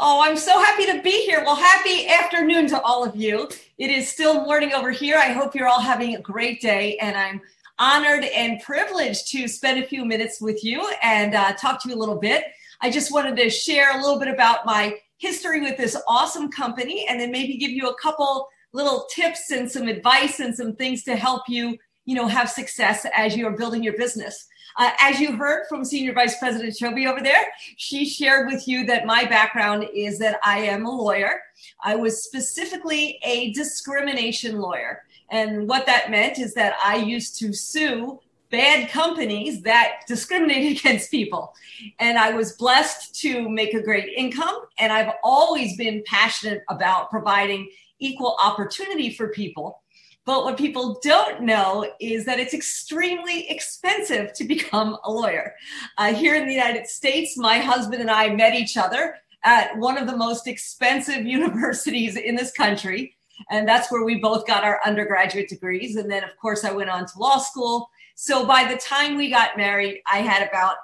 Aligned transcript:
Oh, 0.00 0.22
I'm 0.22 0.36
so 0.36 0.56
happy 0.62 0.86
to 0.86 1.02
be 1.02 1.24
here. 1.24 1.42
Well, 1.44 1.56
happy 1.56 2.06
afternoon 2.06 2.68
to 2.68 2.80
all 2.82 3.04
of 3.04 3.16
you. 3.16 3.48
It 3.78 3.90
is 3.90 4.08
still 4.08 4.44
morning 4.44 4.72
over 4.72 4.92
here. 4.92 5.18
I 5.18 5.32
hope 5.32 5.56
you're 5.56 5.66
all 5.66 5.80
having 5.80 6.14
a 6.14 6.20
great 6.20 6.60
day, 6.60 6.96
and 6.98 7.16
I'm 7.16 7.40
honored 7.80 8.22
and 8.26 8.60
privileged 8.62 9.26
to 9.32 9.48
spend 9.48 9.82
a 9.82 9.86
few 9.86 10.04
minutes 10.04 10.40
with 10.40 10.62
you 10.62 10.88
and 11.02 11.34
uh, 11.34 11.52
talk 11.54 11.82
to 11.82 11.88
you 11.88 11.96
a 11.96 11.98
little 11.98 12.14
bit. 12.14 12.44
I 12.80 12.90
just 12.90 13.12
wanted 13.12 13.36
to 13.38 13.50
share 13.50 13.98
a 13.98 14.00
little 14.00 14.20
bit 14.20 14.28
about 14.28 14.64
my 14.64 14.96
history 15.16 15.60
with 15.62 15.76
this 15.76 16.00
awesome 16.06 16.48
company 16.48 17.04
and 17.08 17.18
then 17.18 17.32
maybe 17.32 17.56
give 17.56 17.72
you 17.72 17.88
a 17.88 18.00
couple 18.00 18.46
little 18.72 19.08
tips 19.12 19.50
and 19.50 19.68
some 19.68 19.88
advice 19.88 20.38
and 20.38 20.54
some 20.54 20.76
things 20.76 21.02
to 21.04 21.16
help 21.16 21.42
you, 21.48 21.76
you 22.04 22.14
know, 22.14 22.28
have 22.28 22.48
success 22.48 23.04
as 23.16 23.36
you 23.36 23.48
are 23.48 23.56
building 23.56 23.82
your 23.82 23.96
business. 23.96 24.46
Uh, 24.78 24.92
as 25.00 25.18
you 25.18 25.32
heard 25.32 25.66
from 25.68 25.84
Senior 25.84 26.12
Vice 26.12 26.38
President 26.38 26.72
Chobi 26.72 27.10
over 27.10 27.20
there, 27.20 27.48
she 27.76 28.08
shared 28.08 28.46
with 28.46 28.68
you 28.68 28.86
that 28.86 29.06
my 29.06 29.24
background 29.24 29.88
is 29.92 30.20
that 30.20 30.38
I 30.44 30.60
am 30.60 30.86
a 30.86 30.90
lawyer. 30.90 31.40
I 31.82 31.96
was 31.96 32.22
specifically 32.22 33.18
a 33.24 33.52
discrimination 33.54 34.60
lawyer. 34.60 35.02
And 35.30 35.68
what 35.68 35.84
that 35.86 36.12
meant 36.12 36.38
is 36.38 36.54
that 36.54 36.76
I 36.82 36.96
used 36.96 37.40
to 37.40 37.52
sue 37.52 38.20
bad 38.50 38.88
companies 38.88 39.62
that 39.62 40.02
discriminated 40.06 40.78
against 40.78 41.10
people. 41.10 41.52
And 41.98 42.16
I 42.16 42.30
was 42.30 42.52
blessed 42.52 43.16
to 43.22 43.48
make 43.48 43.74
a 43.74 43.82
great 43.82 44.10
income. 44.16 44.60
And 44.78 44.92
I've 44.92 45.12
always 45.24 45.76
been 45.76 46.04
passionate 46.06 46.62
about 46.68 47.10
providing 47.10 47.68
equal 47.98 48.36
opportunity 48.40 49.10
for 49.12 49.28
people. 49.30 49.82
But 50.28 50.44
what 50.44 50.58
people 50.58 51.00
don't 51.02 51.40
know 51.40 51.90
is 52.00 52.26
that 52.26 52.38
it's 52.38 52.52
extremely 52.52 53.48
expensive 53.48 54.34
to 54.34 54.44
become 54.44 54.98
a 55.04 55.10
lawyer. 55.10 55.54
Uh, 55.96 56.12
here 56.12 56.34
in 56.34 56.46
the 56.46 56.52
United 56.52 56.86
States, 56.86 57.38
my 57.38 57.56
husband 57.60 58.02
and 58.02 58.10
I 58.10 58.28
met 58.34 58.52
each 58.52 58.76
other 58.76 59.14
at 59.42 59.74
one 59.78 59.96
of 59.96 60.06
the 60.06 60.18
most 60.18 60.46
expensive 60.46 61.24
universities 61.38 62.18
in 62.18 62.34
this 62.34 62.52
country. 62.52 63.16
And 63.50 63.66
that's 63.66 63.90
where 63.90 64.04
we 64.04 64.16
both 64.16 64.46
got 64.46 64.64
our 64.64 64.80
undergraduate 64.84 65.48
degrees. 65.48 65.96
And 65.96 66.10
then, 66.10 66.24
of 66.24 66.36
course, 66.36 66.62
I 66.62 66.72
went 66.72 66.90
on 66.90 67.06
to 67.06 67.18
law 67.18 67.38
school. 67.38 67.88
So 68.14 68.44
by 68.44 68.70
the 68.70 68.78
time 68.78 69.16
we 69.16 69.30
got 69.30 69.56
married, 69.56 70.02
I 70.12 70.18
had 70.18 70.46
about 70.46 70.76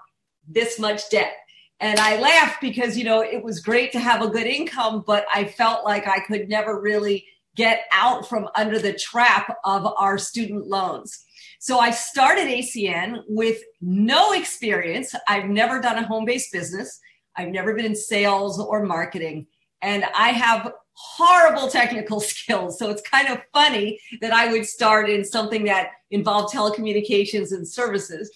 this 0.48 0.78
much 0.78 1.11
debt. 1.11 1.34
And 1.80 2.00
I 2.00 2.18
laughed 2.18 2.62
because, 2.62 2.96
you 2.96 3.05
know, 3.05 3.20
it 3.20 3.44
was 3.44 3.61
great 3.61 3.92
to 3.92 4.00
have 4.00 4.22
a 4.22 4.30
good 4.30 4.46
income, 4.46 5.05
but 5.06 5.27
I 5.34 5.44
felt 5.44 5.84
like 5.84 6.08
I 6.08 6.20
could 6.20 6.48
never 6.48 6.80
really 6.80 7.27
get 7.55 7.83
out 7.92 8.28
from 8.28 8.48
under 8.56 8.78
the 8.78 8.92
trap 8.92 9.56
of 9.64 9.86
our 9.98 10.19
student 10.19 10.66
loans. 10.66 11.24
So 11.61 11.78
I 11.78 11.92
started 11.92 12.46
ACN 12.46 13.22
with 13.27 13.62
no 13.80 14.33
experience. 14.33 15.14
I've 15.28 15.46
never 15.46 15.80
done 15.80 15.96
a 15.96 16.06
home 16.06 16.24
based 16.24 16.52
business, 16.52 17.00
I've 17.36 17.48
never 17.48 17.74
been 17.74 17.86
in 17.86 17.96
sales 17.96 18.61
or 18.61 18.84
marketing, 18.84 19.46
and 19.83 20.05
I 20.14 20.28
have 20.30 20.72
horrible 20.92 21.69
technical 21.69 22.20
skills. 22.33 22.78
So 22.78 22.91
it's 22.91 23.02
kind 23.02 23.28
of 23.28 23.41
funny 23.52 23.98
that 24.20 24.33
I 24.33 24.52
would 24.52 24.66
start 24.66 25.08
in 25.11 25.24
something 25.24 25.64
that 25.64 25.91
involved 26.11 26.55
telecommunications 26.55 27.52
and 27.52 27.66
services. 27.66 28.30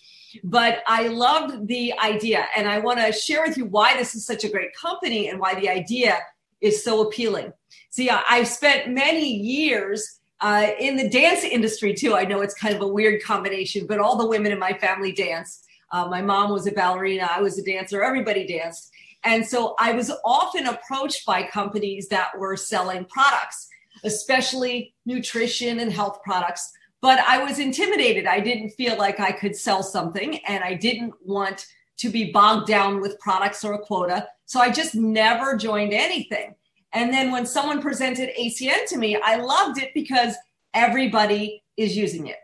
But 0.44 0.82
I 0.86 1.08
loved 1.08 1.68
the 1.68 1.98
idea, 1.98 2.46
and 2.56 2.68
I 2.68 2.80
want 2.80 2.98
to 2.98 3.12
share 3.12 3.42
with 3.46 3.56
you 3.56 3.64
why 3.64 3.96
this 3.96 4.14
is 4.14 4.26
such 4.26 4.44
a 4.44 4.48
great 4.48 4.74
company 4.74 5.28
and 5.28 5.40
why 5.40 5.54
the 5.54 5.68
idea 5.68 6.18
is 6.60 6.84
so 6.84 7.06
appealing. 7.06 7.52
See, 7.90 8.10
I've 8.10 8.48
spent 8.48 8.88
many 8.88 9.32
years 9.32 10.20
uh, 10.40 10.68
in 10.78 10.96
the 10.96 11.08
dance 11.08 11.42
industry 11.44 11.94
too. 11.94 12.14
I 12.14 12.24
know 12.24 12.40
it's 12.40 12.54
kind 12.54 12.74
of 12.74 12.82
a 12.82 12.88
weird 12.88 13.22
combination, 13.22 13.86
but 13.86 13.98
all 13.98 14.16
the 14.16 14.26
women 14.26 14.52
in 14.52 14.58
my 14.58 14.72
family 14.72 15.12
dance. 15.12 15.64
Uh, 15.90 16.06
my 16.06 16.20
mom 16.20 16.50
was 16.50 16.66
a 16.66 16.72
ballerina, 16.72 17.28
I 17.34 17.40
was 17.40 17.58
a 17.58 17.64
dancer, 17.64 18.02
everybody 18.02 18.46
danced. 18.46 18.90
And 19.24 19.44
so 19.44 19.74
I 19.78 19.92
was 19.92 20.12
often 20.24 20.66
approached 20.66 21.26
by 21.26 21.42
companies 21.42 22.08
that 22.08 22.38
were 22.38 22.56
selling 22.56 23.04
products, 23.06 23.68
especially 24.04 24.94
nutrition 25.06 25.80
and 25.80 25.92
health 25.92 26.22
products. 26.22 26.72
But 27.00 27.20
I 27.20 27.42
was 27.42 27.58
intimidated. 27.58 28.26
I 28.26 28.40
didn't 28.40 28.70
feel 28.70 28.96
like 28.96 29.20
I 29.20 29.32
could 29.32 29.54
sell 29.54 29.82
something, 29.82 30.38
and 30.46 30.64
I 30.64 30.74
didn't 30.74 31.14
want 31.24 31.66
to 31.98 32.08
be 32.08 32.32
bogged 32.32 32.66
down 32.66 33.00
with 33.00 33.18
products 33.20 33.64
or 33.64 33.74
a 33.74 33.78
quota. 33.78 34.28
So 34.46 34.60
I 34.60 34.70
just 34.70 34.94
never 34.94 35.56
joined 35.56 35.92
anything. 35.92 36.54
And 36.92 37.12
then 37.12 37.30
when 37.30 37.46
someone 37.46 37.82
presented 37.82 38.30
ACN 38.38 38.86
to 38.88 38.96
me, 38.96 39.18
I 39.22 39.36
loved 39.36 39.78
it 39.78 39.90
because 39.94 40.34
everybody 40.74 41.62
is 41.76 41.96
using 41.96 42.26
it. 42.26 42.38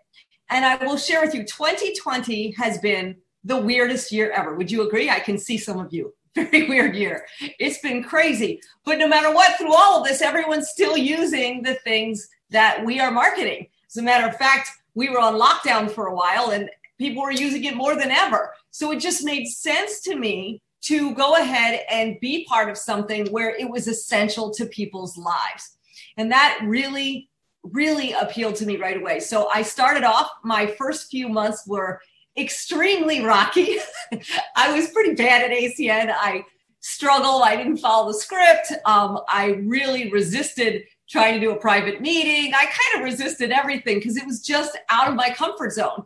And 0.50 0.64
I 0.64 0.76
will 0.84 0.96
share 0.96 1.22
with 1.22 1.34
you 1.34 1.44
2020 1.44 2.52
has 2.52 2.78
been 2.78 3.16
the 3.42 3.56
weirdest 3.56 4.12
year 4.12 4.30
ever. 4.30 4.54
Would 4.54 4.70
you 4.70 4.86
agree? 4.86 5.10
I 5.10 5.20
can 5.20 5.38
see 5.38 5.58
some 5.58 5.78
of 5.78 5.92
you. 5.92 6.14
Very 6.34 6.68
weird 6.68 6.96
year. 6.96 7.26
It's 7.58 7.78
been 7.78 8.02
crazy. 8.02 8.60
But 8.84 8.98
no 8.98 9.06
matter 9.06 9.32
what, 9.32 9.56
through 9.56 9.74
all 9.74 10.00
of 10.00 10.06
this, 10.06 10.20
everyone's 10.20 10.68
still 10.68 10.96
using 10.96 11.62
the 11.62 11.74
things 11.76 12.28
that 12.50 12.84
we 12.84 13.00
are 13.00 13.10
marketing. 13.10 13.68
As 13.88 13.96
a 13.96 14.02
matter 14.02 14.26
of 14.26 14.36
fact, 14.36 14.70
we 14.94 15.08
were 15.08 15.20
on 15.20 15.34
lockdown 15.34 15.90
for 15.90 16.06
a 16.06 16.14
while 16.14 16.50
and 16.50 16.68
people 16.98 17.22
were 17.22 17.30
using 17.30 17.64
it 17.64 17.76
more 17.76 17.96
than 17.96 18.10
ever. 18.10 18.52
So 18.70 18.92
it 18.92 19.00
just 19.00 19.24
made 19.24 19.46
sense 19.46 20.00
to 20.02 20.16
me 20.16 20.62
to 20.84 21.14
go 21.14 21.36
ahead 21.36 21.80
and 21.90 22.20
be 22.20 22.44
part 22.44 22.68
of 22.68 22.76
something 22.76 23.26
where 23.28 23.54
it 23.56 23.68
was 23.68 23.88
essential 23.88 24.50
to 24.52 24.66
people's 24.66 25.16
lives. 25.16 25.76
And 26.16 26.30
that 26.30 26.60
really, 26.64 27.30
really 27.62 28.12
appealed 28.12 28.56
to 28.56 28.66
me 28.66 28.76
right 28.76 28.96
away. 28.96 29.20
So 29.20 29.48
I 29.52 29.62
started 29.62 30.04
off, 30.04 30.28
my 30.42 30.66
first 30.66 31.10
few 31.10 31.28
months 31.28 31.66
were 31.66 32.00
extremely 32.36 33.24
rocky. 33.24 33.76
I 34.56 34.76
was 34.76 34.90
pretty 34.90 35.14
bad 35.14 35.50
at 35.50 35.56
ACN. 35.56 36.12
I 36.14 36.44
struggled. 36.80 37.42
I 37.42 37.56
didn't 37.56 37.78
follow 37.78 38.08
the 38.08 38.18
script. 38.18 38.72
Um, 38.84 39.20
I 39.28 39.62
really 39.64 40.10
resisted 40.10 40.82
trying 41.08 41.34
to 41.34 41.40
do 41.40 41.52
a 41.52 41.56
private 41.56 42.02
meeting. 42.02 42.52
I 42.54 42.64
kind 42.64 42.98
of 42.98 43.04
resisted 43.04 43.52
everything 43.52 43.98
because 43.98 44.16
it 44.16 44.26
was 44.26 44.40
just 44.40 44.76
out 44.90 45.08
of 45.08 45.14
my 45.14 45.30
comfort 45.30 45.72
zone. 45.72 46.04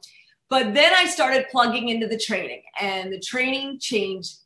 But 0.49 0.75
then 0.75 0.93
I 0.95 1.07
started 1.07 1.47
plugging 1.51 1.89
into 1.89 2.07
the 2.07 2.19
training, 2.19 2.63
and 2.81 3.13
the 3.13 3.21
training 3.21 3.79
changed 3.81 4.39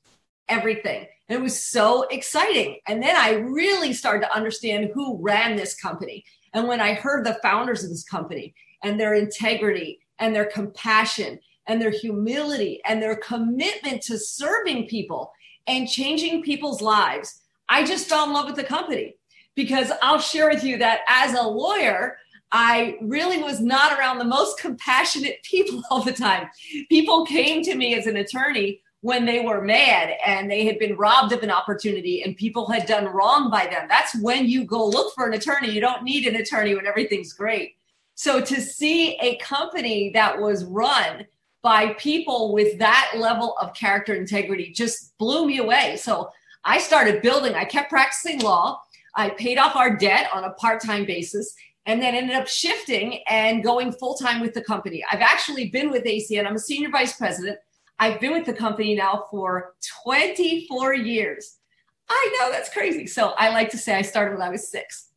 everything. 0.48 1.06
And 1.28 1.38
it 1.38 1.42
was 1.42 1.62
so 1.62 2.02
exciting. 2.08 2.78
And 2.86 3.02
then 3.02 3.16
I 3.16 3.32
really 3.32 3.92
started 3.92 4.26
to 4.26 4.36
understand 4.36 4.90
who 4.92 5.18
ran 5.20 5.56
this 5.56 5.74
company. 5.74 6.24
And 6.52 6.68
when 6.68 6.80
I 6.80 6.94
heard 6.94 7.24
the 7.24 7.38
founders 7.42 7.82
of 7.82 7.90
this 7.90 8.04
company 8.04 8.54
and 8.82 9.00
their 9.00 9.14
integrity 9.14 10.00
and 10.18 10.34
their 10.34 10.44
compassion 10.44 11.38
and 11.66 11.80
their 11.80 11.90
humility 11.90 12.80
and 12.84 13.02
their 13.02 13.16
commitment 13.16 14.02
to 14.02 14.18
serving 14.18 14.88
people 14.88 15.32
and 15.66 15.88
changing 15.88 16.42
people's 16.42 16.82
lives, 16.82 17.40
I 17.68 17.84
just 17.84 18.08
fell 18.08 18.26
in 18.26 18.32
love 18.32 18.46
with 18.46 18.56
the 18.56 18.64
company. 18.64 19.16
Because 19.54 19.90
I'll 20.02 20.18
share 20.18 20.48
with 20.48 20.64
you 20.64 20.78
that 20.78 21.00
as 21.08 21.34
a 21.34 21.42
lawyer, 21.42 22.16
I 22.52 22.98
really 23.00 23.38
was 23.38 23.60
not 23.60 23.98
around 23.98 24.18
the 24.18 24.24
most 24.24 24.58
compassionate 24.58 25.42
people 25.50 25.82
all 25.90 26.02
the 26.02 26.12
time. 26.12 26.48
People 26.90 27.24
came 27.24 27.62
to 27.62 27.74
me 27.74 27.94
as 27.94 28.06
an 28.06 28.16
attorney 28.16 28.81
when 29.02 29.26
they 29.26 29.40
were 29.40 29.60
mad 29.60 30.16
and 30.24 30.50
they 30.50 30.64
had 30.64 30.78
been 30.78 30.96
robbed 30.96 31.32
of 31.32 31.42
an 31.42 31.50
opportunity 31.50 32.22
and 32.22 32.36
people 32.36 32.70
had 32.70 32.86
done 32.86 33.06
wrong 33.06 33.50
by 33.50 33.66
them. 33.66 33.86
That's 33.88 34.16
when 34.22 34.46
you 34.46 34.64
go 34.64 34.86
look 34.86 35.12
for 35.14 35.26
an 35.26 35.34
attorney. 35.34 35.70
You 35.70 35.80
don't 35.80 36.04
need 36.04 36.26
an 36.26 36.36
attorney 36.36 36.76
when 36.76 36.86
everything's 36.86 37.32
great. 37.32 37.74
So 38.14 38.40
to 38.40 38.60
see 38.60 39.16
a 39.16 39.36
company 39.38 40.10
that 40.14 40.40
was 40.40 40.64
run 40.64 41.26
by 41.62 41.94
people 41.94 42.52
with 42.52 42.78
that 42.78 43.14
level 43.16 43.56
of 43.60 43.74
character 43.74 44.14
integrity 44.14 44.70
just 44.70 45.18
blew 45.18 45.46
me 45.46 45.58
away. 45.58 45.96
So 45.96 46.30
I 46.64 46.78
started 46.78 47.22
building, 47.22 47.54
I 47.54 47.64
kept 47.64 47.90
practicing 47.90 48.40
law. 48.40 48.80
I 49.16 49.30
paid 49.30 49.58
off 49.58 49.74
our 49.74 49.96
debt 49.96 50.28
on 50.32 50.44
a 50.44 50.52
part 50.52 50.80
time 50.80 51.04
basis 51.04 51.54
and 51.86 52.00
then 52.00 52.14
ended 52.14 52.36
up 52.36 52.46
shifting 52.46 53.20
and 53.28 53.64
going 53.64 53.90
full 53.90 54.14
time 54.14 54.40
with 54.40 54.54
the 54.54 54.62
company. 54.62 55.04
I've 55.10 55.20
actually 55.20 55.70
been 55.70 55.90
with 55.90 56.04
ACN, 56.04 56.46
I'm 56.46 56.54
a 56.54 56.60
senior 56.60 56.90
vice 56.90 57.16
president. 57.16 57.58
I've 58.02 58.18
been 58.18 58.32
with 58.32 58.46
the 58.46 58.52
company 58.52 58.96
now 58.96 59.26
for 59.30 59.76
24 60.02 60.92
years. 60.92 61.58
I 62.08 62.36
know 62.36 62.50
that's 62.50 62.68
crazy. 62.68 63.06
So 63.06 63.28
I 63.38 63.50
like 63.50 63.70
to 63.70 63.78
say 63.78 63.94
I 63.94 64.02
started 64.02 64.36
when 64.36 64.42
I 64.42 64.50
was 64.50 64.68
six. 64.68 65.10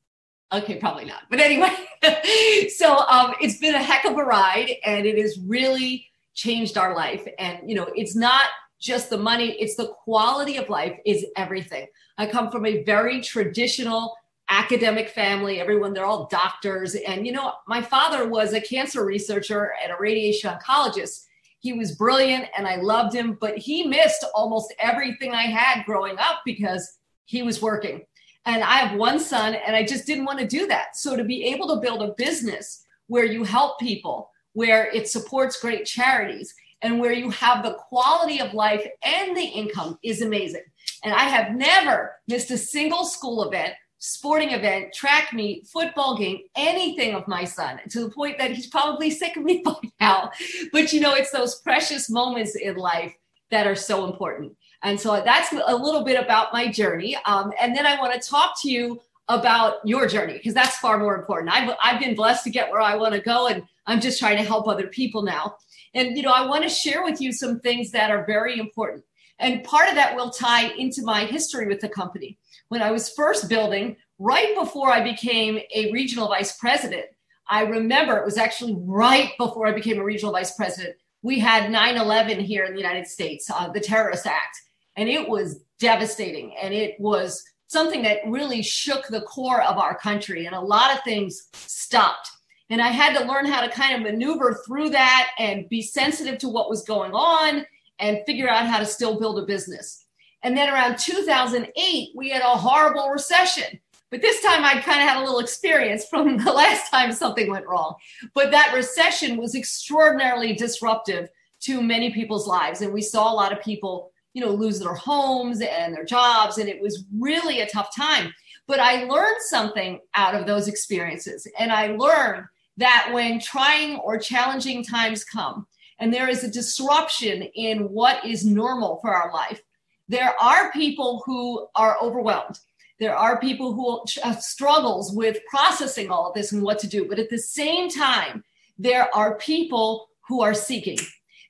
Okay, 0.54 0.76
probably 0.76 1.06
not. 1.06 1.24
But 1.32 1.40
anyway, 1.40 1.74
so 2.78 3.00
um, 3.08 3.34
it's 3.42 3.58
been 3.58 3.74
a 3.74 3.82
heck 3.82 4.06
of 4.06 4.16
a 4.20 4.24
ride 4.24 4.70
and 4.86 5.08
it 5.08 5.18
has 5.18 5.40
really 5.40 6.06
changed 6.36 6.78
our 6.78 6.96
life. 6.96 7.28
And, 7.40 7.68
you 7.68 7.76
know, 7.76 7.90
it's 7.96 8.16
not 8.16 8.44
just 8.80 9.10
the 9.10 9.18
money, 9.18 9.54
it's 9.54 9.76
the 9.76 9.88
quality 9.88 10.58
of 10.58 10.70
life 10.70 10.96
is 11.08 11.26
everything. 11.36 11.88
I 12.20 12.28
come 12.28 12.52
from 12.52 12.68
a 12.68 12.84
very 12.84 13.20
traditional 13.20 14.16
academic 14.50 15.10
family. 15.10 15.60
Everyone, 15.60 15.96
they're 15.96 16.06
all 16.06 16.28
doctors. 16.28 16.94
And, 16.94 17.26
you 17.26 17.32
know, 17.32 17.54
my 17.68 17.82
father 17.82 18.30
was 18.30 18.54
a 18.54 18.62
cancer 18.62 19.04
researcher 19.04 19.74
and 19.82 19.92
a 19.92 19.96
radiation 20.00 20.52
oncologist. 20.52 21.26
He 21.66 21.74
was 21.74 21.96
brilliant 21.96 22.46
and 22.56 22.68
I 22.68 22.76
loved 22.76 23.16
him, 23.16 23.40
but 23.42 23.58
he 23.58 23.88
missed 23.88 24.24
almost 24.36 24.72
everything 24.78 25.34
I 25.34 25.48
had 25.48 25.84
growing 25.84 26.16
up 26.20 26.42
because 26.46 27.00
he 27.26 27.42
was 27.42 27.60
working. 27.60 28.06
And 28.46 28.64
I 28.64 28.76
have 28.76 29.00
one 29.00 29.20
son 29.20 29.56
and 29.56 29.76
I 29.76 29.84
just 29.84 30.06
didn't 30.06 30.26
want 30.26 30.38
to 30.38 30.46
do 30.46 30.68
that. 30.68 30.96
So 30.96 31.16
to 31.18 31.24
be 31.24 31.46
able 31.46 31.68
to 31.70 31.82
build 31.82 32.04
a 32.04 32.14
business 32.20 32.86
where 33.08 33.26
you 33.26 33.44
help 33.44 33.80
people, 33.80 34.30
where 34.54 34.92
it 34.94 35.08
supports 35.08 35.60
great 35.60 35.86
charities, 35.86 36.54
and 36.84 37.00
where 37.00 37.14
you 37.14 37.32
have 37.32 37.64
the 37.64 37.74
quality 37.90 38.40
of 38.40 38.54
life 38.54 38.86
and 39.04 39.36
the 39.36 39.42
income 39.42 39.98
is 40.04 40.22
amazing. 40.22 40.66
And 41.04 41.16
I 41.16 41.24
have 41.24 41.56
never 41.56 42.12
missed 42.28 42.52
a 42.52 42.60
single 42.60 43.06
school 43.06 43.44
event, 43.44 43.74
sporting 44.06 44.52
event, 44.52 44.94
track 44.94 45.34
meet, 45.34 45.66
football 45.68 46.16
game, 46.18 46.40
anything 46.56 47.16
of 47.16 47.28
my 47.28 47.44
son 47.44 47.80
to 47.90 48.02
the 48.02 48.10
point 48.10 48.38
that 48.38 48.52
he's 48.52 48.68
probably 48.68 49.10
sick 49.10 49.36
of 49.36 49.44
me 49.44 49.62
by 49.66 49.74
now. 50.00 50.30
But 50.72 50.94
you 50.94 51.00
know, 51.00 51.16
it's 51.16 51.32
those 51.32 51.62
precious 51.62 52.10
moments 52.10 52.56
in 52.56 52.76
life 52.76 53.14
that 53.50 53.66
are 53.66 53.76
so 53.76 54.06
important. 54.06 54.56
And 54.84 55.00
so 55.00 55.22
that's 55.26 55.52
a 55.52 55.76
little 55.76 56.04
bit 56.04 56.22
about 56.24 56.54
my 56.54 56.68
journey. 56.68 57.18
Um, 57.26 57.52
and 57.60 57.76
then 57.76 57.88
I 57.88 58.00
want 58.00 58.14
to 58.14 58.30
talk 58.30 58.62
to 58.62 58.70
you 58.70 59.02
about 59.28 59.78
your 59.84 60.08
journey 60.08 60.34
because 60.34 60.54
that's 60.54 60.78
far 60.78 61.00
more 61.00 61.16
important. 61.16 61.52
I've, 61.52 61.76
I've 61.84 62.00
been 62.00 62.14
blessed 62.14 62.44
to 62.44 62.52
get 62.52 62.70
where 62.70 62.82
I 62.82 62.96
want 62.96 63.16
to 63.16 63.22
go 63.22 63.48
and 63.48 63.64
I'm 63.88 64.00
just 64.00 64.20
trying 64.20 64.38
to 64.38 64.44
help 64.44 64.68
other 64.68 64.88
people 64.88 65.24
now. 65.24 65.56
And, 65.96 66.16
you 66.16 66.22
know, 66.22 66.32
I 66.32 66.46
want 66.46 66.64
to 66.64 66.70
share 66.70 67.04
with 67.04 67.20
you 67.22 67.32
some 67.32 67.60
things 67.60 67.90
that 67.92 68.12
are 68.12 68.26
very 68.26 68.60
important. 68.60 69.04
And 69.40 69.64
part 69.64 69.90
of 69.90 69.96
that 69.96 70.16
will 70.16 70.30
tie 70.30 70.68
into 70.74 71.02
my 71.04 71.26
history 71.26 71.68
with 71.68 71.80
the 71.82 71.90
company. 71.90 72.38
When 72.70 72.82
I 72.82 72.92
was 72.92 73.10
first 73.10 73.50
building, 73.50 73.98
right 74.20 74.56
before 74.56 74.92
I 74.92 75.02
became 75.02 75.60
a 75.74 75.92
regional 75.92 76.28
vice 76.28 76.58
president, 76.58 77.06
I 77.48 77.62
remember 77.62 78.18
it 78.18 78.26
was 78.26 78.38
actually 78.38 78.76
right 78.80 79.32
before 79.38 79.68
I 79.68 79.72
became 79.72 80.00
a 80.00 80.04
regional 80.04 80.34
vice 80.34 80.56
president. 80.56 80.96
We 81.22 81.40
had 81.40 81.72
9 81.72 81.98
11 81.98 82.40
here 82.40 82.66
in 82.66 82.74
the 82.74 82.82
United 82.82 83.08
States, 83.08 83.50
uh, 83.50 83.70
the 83.70 83.80
Terrorist 83.80 84.26
Act, 84.26 84.62
and 84.96 85.10
it 85.10 85.28
was 85.28 85.64
devastating. 85.80 86.56
And 86.62 86.74
it 86.74 87.00
was 87.00 87.44
something 87.68 88.04
that 88.04 88.20
really 88.26 88.62
shook 88.62 89.08
the 89.08 89.22
core 89.22 89.62
of 89.62 89.78
our 89.78 89.96
country, 89.98 90.46
and 90.46 90.56
a 90.56 90.60
lot 90.60 90.94
of 90.94 91.04
things 91.04 91.50
stopped. 91.54 92.30
And 92.70 92.82
I 92.82 92.88
had 92.88 93.18
to 93.18 93.26
learn 93.26 93.46
how 93.46 93.62
to 93.62 93.70
kind 93.70 93.96
of 93.96 94.02
maneuver 94.02 94.60
through 94.66 94.90
that 94.90 95.32
and 95.38 95.70
be 95.70 95.82
sensitive 95.82 96.40
to 96.40 96.50
what 96.50 96.70
was 96.70 96.84
going 96.84 97.12
on 97.14 97.66
and 98.00 98.24
figure 98.26 98.50
out 98.50 98.66
how 98.66 98.80
to 98.80 98.86
still 98.86 99.20
build 99.20 99.40
a 99.40 99.46
business. 99.46 100.05
And 100.46 100.56
then 100.56 100.70
around 100.70 101.00
2008, 101.00 102.10
we 102.16 102.30
had 102.30 102.44
a 102.44 102.56
horrible 102.56 103.10
recession. 103.10 103.80
But 104.12 104.22
this 104.22 104.44
time 104.44 104.64
I 104.64 104.80
kind 104.80 105.02
of 105.02 105.10
had 105.10 105.18
a 105.18 105.22
little 105.22 105.40
experience 105.40 106.06
from 106.06 106.38
the 106.38 106.54
last 106.54 106.92
time 106.92 107.12
something 107.12 107.50
went 107.50 107.66
wrong. 107.66 107.96
But 108.36 108.52
that 108.52 108.72
recession 108.76 109.38
was 109.38 109.56
extraordinarily 109.56 110.54
disruptive 110.54 111.30
to 111.62 111.82
many 111.82 112.14
people's 112.14 112.48
lives. 112.48 112.82
And 112.82 112.94
we 112.94 113.02
saw 113.02 113.34
a 113.34 113.34
lot 113.34 113.54
of 113.54 113.64
people, 113.64 114.12
you 114.36 114.46
know, 114.46 114.52
lose 114.52 114.80
their 114.80 114.94
homes 114.94 115.62
and 115.62 115.96
their 115.96 116.06
jobs. 116.06 116.60
And 116.60 116.70
it 116.70 116.80
was 116.80 117.06
really 117.18 117.62
a 117.62 117.70
tough 117.70 117.96
time. 117.96 118.32
But 118.68 118.80
I 118.80 119.06
learned 119.06 119.42
something 119.50 120.00
out 120.14 120.36
of 120.36 120.46
those 120.46 120.68
experiences. 120.68 121.48
And 121.58 121.72
I 121.72 121.96
learned 121.96 122.46
that 122.78 123.10
when 123.12 123.40
trying 123.40 123.96
or 123.96 124.20
challenging 124.20 124.84
times 124.84 125.24
come, 125.24 125.66
and 125.98 126.14
there 126.14 126.30
is 126.30 126.44
a 126.44 126.52
disruption 126.52 127.42
in 127.56 127.90
what 127.90 128.24
is 128.24 128.46
normal 128.46 129.00
for 129.02 129.12
our 129.12 129.34
life, 129.34 129.62
there 130.08 130.34
are 130.42 130.72
people 130.72 131.24
who 131.26 131.68
are 131.76 131.98
overwhelmed. 132.02 132.60
There 133.00 133.16
are 133.16 133.40
people 133.40 133.74
who 133.74 134.04
struggles 134.40 135.12
with 135.14 135.40
processing 135.50 136.10
all 136.10 136.28
of 136.28 136.34
this 136.34 136.52
and 136.52 136.64
what 136.64 136.80
to 136.80 136.88
do. 136.88 137.08
But 137.08 137.20
at 137.20 137.30
the 137.30 137.38
same 137.38 137.90
time, 137.90 138.44
there 138.78 139.14
are 139.16 139.38
people 139.38 140.10
who 140.28 140.42
are 140.42 140.54
seeking. 140.54 140.98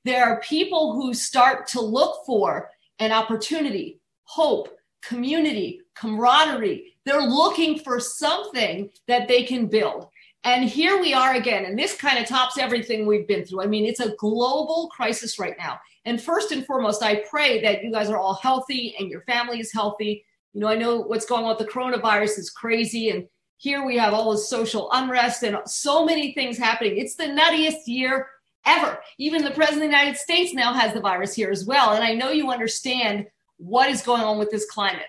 There 0.05 0.23
are 0.23 0.39
people 0.41 0.93
who 0.93 1.13
start 1.13 1.67
to 1.69 1.81
look 1.81 2.25
for 2.25 2.69
an 2.99 3.11
opportunity, 3.11 3.99
hope, 4.23 4.69
community, 5.03 5.81
camaraderie. 5.95 6.93
They're 7.05 7.21
looking 7.21 7.79
for 7.79 7.99
something 7.99 8.89
that 9.07 9.27
they 9.27 9.43
can 9.43 9.67
build. 9.67 10.07
And 10.45 10.69
here 10.69 11.01
we 11.01 11.11
are 11.11 11.33
again, 11.33 11.65
and 11.65 11.77
this 11.77 11.97
kind 11.97 12.19
of 12.19 12.27
tops 12.27 12.59
everything 12.59 13.07
we've 13.07 13.27
been 13.27 13.43
through. 13.43 13.63
I 13.63 13.67
mean, 13.67 13.83
it's 13.83 13.99
a 13.99 14.15
global 14.17 14.91
crisis 14.95 15.39
right 15.39 15.55
now. 15.57 15.79
And 16.05 16.21
first 16.21 16.51
and 16.51 16.63
foremost, 16.63 17.01
I 17.01 17.23
pray 17.27 17.59
that 17.63 17.83
you 17.83 17.91
guys 17.91 18.11
are 18.11 18.19
all 18.19 18.35
healthy 18.35 18.95
and 18.99 19.09
your 19.09 19.21
family 19.21 19.59
is 19.59 19.73
healthy. 19.73 20.23
You 20.53 20.61
know, 20.61 20.67
I 20.67 20.75
know 20.75 20.99
what's 20.99 21.25
going 21.25 21.45
on 21.45 21.49
with 21.49 21.57
the 21.57 21.73
coronavirus 21.73 22.37
is 22.37 22.51
crazy. 22.51 23.09
And 23.09 23.27
here 23.57 23.83
we 23.83 23.97
have 23.97 24.13
all 24.13 24.31
this 24.33 24.47
social 24.47 24.87
unrest 24.91 25.41
and 25.41 25.57
so 25.65 26.05
many 26.05 26.31
things 26.33 26.59
happening. 26.59 26.97
It's 26.97 27.15
the 27.15 27.23
nuttiest 27.23 27.87
year 27.87 28.27
ever. 28.67 28.99
Even 29.17 29.43
the 29.43 29.49
president 29.49 29.85
of 29.85 29.89
the 29.91 29.97
United 29.97 30.19
States 30.19 30.53
now 30.53 30.73
has 30.73 30.93
the 30.93 31.01
virus 31.01 31.33
here 31.33 31.49
as 31.49 31.65
well. 31.65 31.93
And 31.93 32.03
I 32.03 32.13
know 32.13 32.29
you 32.29 32.51
understand 32.51 33.25
what 33.57 33.89
is 33.89 34.03
going 34.03 34.21
on 34.21 34.37
with 34.37 34.51
this 34.51 34.69
climate. 34.69 35.07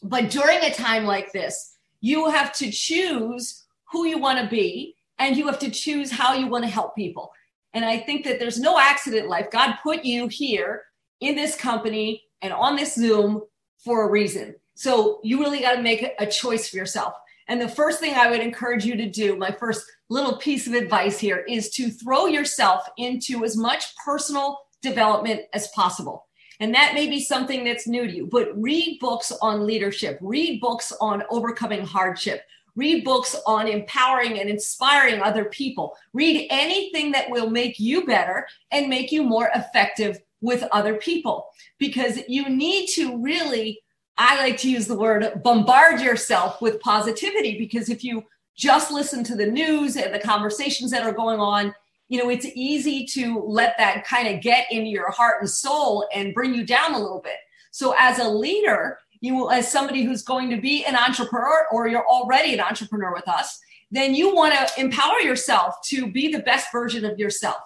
But 0.00 0.30
during 0.30 0.58
a 0.58 0.72
time 0.72 1.06
like 1.06 1.32
this, 1.32 1.76
you 2.00 2.28
have 2.28 2.52
to 2.58 2.70
choose 2.70 3.64
who 3.90 4.06
you 4.06 4.18
want 4.18 4.38
to 4.38 4.48
be 4.48 4.96
and 5.18 5.36
you 5.36 5.46
have 5.46 5.58
to 5.60 5.70
choose 5.70 6.10
how 6.10 6.34
you 6.34 6.46
want 6.46 6.64
to 6.64 6.70
help 6.70 6.96
people. 6.96 7.30
And 7.74 7.84
I 7.84 7.98
think 7.98 8.24
that 8.24 8.38
there's 8.38 8.58
no 8.58 8.78
accident 8.78 9.24
in 9.24 9.28
life. 9.28 9.50
God 9.50 9.76
put 9.82 10.04
you 10.04 10.28
here 10.28 10.82
in 11.20 11.36
this 11.36 11.56
company 11.56 12.22
and 12.42 12.52
on 12.52 12.76
this 12.76 12.94
Zoom 12.94 13.42
for 13.84 14.06
a 14.06 14.10
reason. 14.10 14.54
So 14.74 15.20
you 15.22 15.40
really 15.40 15.60
got 15.60 15.74
to 15.74 15.82
make 15.82 16.06
a 16.18 16.26
choice 16.26 16.68
for 16.68 16.76
yourself. 16.76 17.14
And 17.48 17.60
the 17.60 17.68
first 17.68 18.00
thing 18.00 18.14
I 18.14 18.30
would 18.30 18.40
encourage 18.40 18.84
you 18.84 18.96
to 18.96 19.08
do, 19.08 19.36
my 19.36 19.50
first 19.50 19.84
little 20.08 20.38
piece 20.38 20.66
of 20.66 20.72
advice 20.72 21.18
here, 21.18 21.44
is 21.48 21.70
to 21.70 21.90
throw 21.90 22.26
yourself 22.26 22.84
into 22.96 23.44
as 23.44 23.56
much 23.56 23.94
personal 23.96 24.58
development 24.82 25.42
as 25.52 25.68
possible. 25.68 26.26
And 26.60 26.74
that 26.74 26.94
may 26.94 27.08
be 27.08 27.20
something 27.20 27.64
that's 27.64 27.88
new 27.88 28.06
to 28.06 28.12
you, 28.12 28.26
but 28.26 28.50
read 28.60 28.98
books 29.00 29.32
on 29.42 29.66
leadership, 29.66 30.18
read 30.20 30.60
books 30.60 30.92
on 31.00 31.22
overcoming 31.30 31.84
hardship, 31.84 32.42
Read 32.76 33.04
books 33.04 33.36
on 33.46 33.68
empowering 33.68 34.38
and 34.38 34.48
inspiring 34.48 35.20
other 35.20 35.46
people. 35.46 35.96
Read 36.12 36.46
anything 36.50 37.12
that 37.12 37.30
will 37.30 37.50
make 37.50 37.78
you 37.78 38.06
better 38.06 38.46
and 38.70 38.88
make 38.88 39.12
you 39.12 39.22
more 39.22 39.50
effective 39.54 40.18
with 40.40 40.64
other 40.72 40.94
people 40.94 41.48
because 41.78 42.20
you 42.28 42.48
need 42.48 42.88
to 42.88 43.18
really, 43.18 43.80
I 44.16 44.38
like 44.38 44.56
to 44.58 44.70
use 44.70 44.86
the 44.86 44.96
word 44.96 45.42
bombard 45.42 46.00
yourself 46.00 46.60
with 46.62 46.80
positivity 46.80 47.58
because 47.58 47.88
if 47.88 48.02
you 48.02 48.24
just 48.56 48.90
listen 48.90 49.24
to 49.24 49.36
the 49.36 49.46
news 49.46 49.96
and 49.96 50.14
the 50.14 50.18
conversations 50.18 50.90
that 50.90 51.04
are 51.04 51.12
going 51.12 51.40
on, 51.40 51.74
you 52.08 52.22
know, 52.22 52.28
it's 52.28 52.46
easy 52.54 53.06
to 53.06 53.40
let 53.40 53.76
that 53.78 54.04
kind 54.04 54.28
of 54.28 54.42
get 54.42 54.66
into 54.70 54.90
your 54.90 55.10
heart 55.10 55.40
and 55.40 55.48
soul 55.48 56.08
and 56.14 56.34
bring 56.34 56.54
you 56.54 56.66
down 56.66 56.94
a 56.94 56.98
little 56.98 57.20
bit. 57.20 57.36
So 57.70 57.94
as 57.98 58.18
a 58.18 58.28
leader, 58.28 58.98
you 59.20 59.50
as 59.50 59.70
somebody 59.70 60.02
who's 60.04 60.22
going 60.22 60.50
to 60.50 60.60
be 60.60 60.84
an 60.84 60.96
entrepreneur 60.96 61.66
or 61.72 61.88
you're 61.88 62.06
already 62.06 62.54
an 62.54 62.60
entrepreneur 62.60 63.12
with 63.12 63.28
us 63.28 63.60
then 63.90 64.14
you 64.14 64.34
want 64.34 64.54
to 64.54 64.80
empower 64.80 65.20
yourself 65.20 65.74
to 65.84 66.10
be 66.10 66.28
the 66.30 66.38
best 66.40 66.70
version 66.70 67.04
of 67.04 67.18
yourself. 67.18 67.56